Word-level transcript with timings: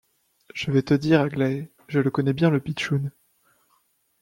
Je 0.55 0.71
vais 0.71 0.81
te 0.81 0.95
dire 0.95 1.21
Aglaé: 1.21 1.71
je 1.87 1.99
le 1.99 2.09
connais 2.09 2.33
bien, 2.33 2.49
le 2.49 2.59
pitchoun. 2.59 3.11